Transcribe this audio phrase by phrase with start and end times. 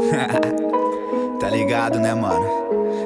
[1.40, 2.46] tá ligado, né, mano?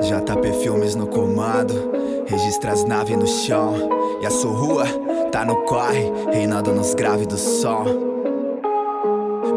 [0.00, 1.92] JP Filmes no comando,
[2.26, 3.74] registra as naves no chão.
[4.20, 4.84] E a sua rua
[5.30, 7.84] tá no corre, reinando nos graves do som.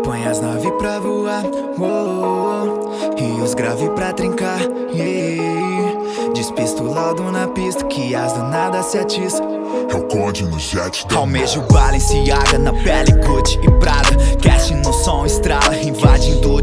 [0.04, 1.44] Põe as naves pra voar,
[1.80, 4.60] oh, oh, e os graves pra trincar,
[4.94, 6.34] yeah.
[6.34, 8.98] Despista o laudo na pista, que as do nada se.
[8.98, 14.10] É o conde no jet da Almejo Balenciaga na pele, Gucci e Prada
[14.42, 16.59] Cash no som, estrala, invadindo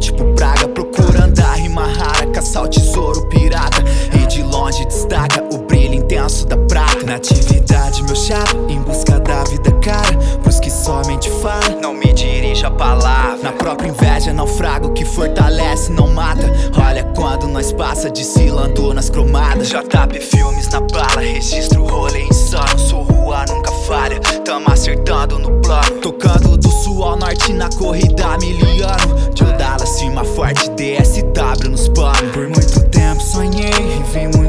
[12.66, 13.36] a palavra.
[13.42, 16.50] Na própria inveja, naufrago que fortalece, não mata.
[16.84, 19.68] Olha quando nós passa desfilando nas cromadas.
[19.68, 22.78] JP Filmes na bala, registro rolê insano.
[22.78, 26.00] Sou rua, nunca falha, tamo acertando no plano.
[26.02, 29.16] Tocando do sul ao norte na corrida miliano.
[29.34, 33.70] Joe Dallas, cima forte, DSW nos panos Por muito tempo sonhei
[34.12, 34.45] vi muitos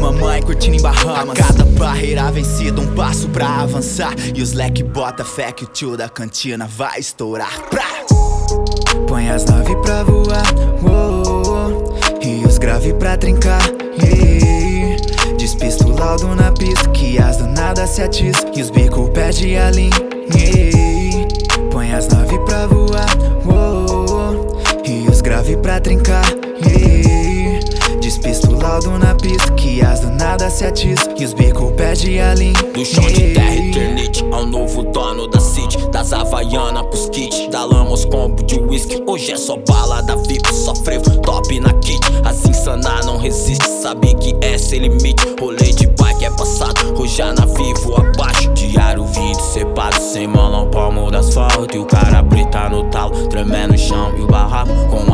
[0.00, 4.82] Mamãe curtindo em Bahamas A cada barreira vencida, um passo pra avançar E os leque
[4.82, 8.04] bota fé que o tio da cantina vai estourar Prá!
[9.08, 10.44] Põe as naves pra voar,
[10.84, 13.62] oh, oh, e os grave pra trincar,
[14.02, 14.96] yeah.
[15.36, 19.56] Despista o laudo na pista, que as do nada se atiça E os bico pede
[19.56, 19.90] a linha,
[20.34, 21.28] yeah.
[21.70, 23.06] Põe as naves pra voar,
[23.46, 26.24] oh, oh, e os grave pra trincar,
[26.66, 26.83] yeah.
[28.24, 32.34] Despista o laudo na pista, que as nada se atiça E os bico pede a
[32.34, 37.48] linha, Do chão de terra eternite ao novo dono da city Das Havaiana pros kits
[37.50, 39.02] Da lama combo de whisky.
[39.06, 44.14] Hoje é só balada VIP, só frevo Top na kit, as insana não resiste Sabe
[44.14, 45.22] que é sem limite.
[45.38, 48.50] Rolê de bike é passado Hoje a na vivo abaixo.
[48.54, 51.76] Diário 20 cepado Sem malão, palmo do asfalto.
[51.76, 55.13] E o cara brita no talo Tremendo no chão e o barraco Com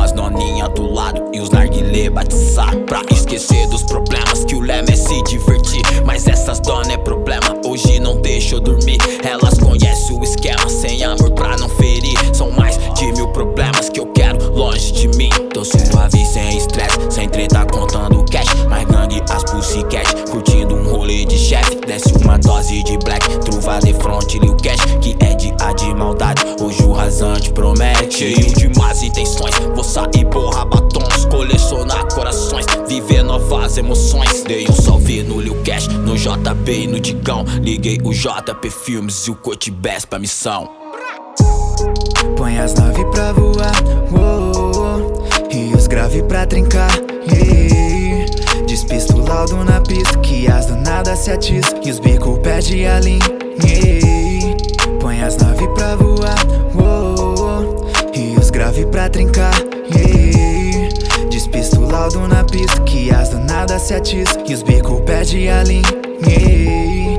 [2.09, 5.81] batizados Pra esquecer dos problemas Que o lema é se divertir.
[6.05, 8.97] Mas essas dona é problema Hoje não deixa eu dormir.
[9.23, 12.17] Elas conhecem o esquema Sem amor pra não ferir.
[12.33, 15.29] São mais de mil problemas que eu quero longe de mim.
[15.53, 18.53] Tô suave, sem estresse Sem treta contando cash.
[18.69, 21.75] Mais gangue as pussycat Curtindo um rolê de chefe.
[21.85, 25.93] Desce uma dose de black Truva de front, Lil Cash Que é de A de
[25.93, 26.41] maldade.
[26.61, 29.55] Hoje o rasante promete Cheio de más intenções.
[29.73, 30.65] Vou sair borra
[33.81, 38.69] emoções Dei um salve no Lil Cash No JP e no Digão Liguei o JP
[38.69, 40.69] Filmes e o Coach Best pra missão
[42.37, 43.73] Põe as naves pra voar,
[44.13, 46.91] oh, oh, e os grave pra trincar,
[47.31, 48.25] yeah.
[48.67, 52.85] Despista o laudo na pista, que as do nada se atiça E os bico pede
[52.85, 53.19] a linha,
[53.65, 54.57] yeah.
[54.99, 56.35] Põe as naves pra voar,
[56.75, 59.53] oh, oh, e os grave pra trincar,
[59.95, 60.89] yeah.
[61.29, 61.80] Despista o laudo
[62.19, 67.10] na pista, que as do nada se atiça E os bico pede a linha.